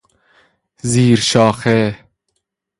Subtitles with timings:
[0.81, 2.05] زیر شاخه